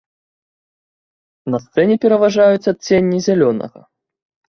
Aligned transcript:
На 1.53 1.61
сцэне 1.67 1.95
пераважаюць 2.07 2.69
адценні 2.75 3.25
зялёнага. 3.31 3.79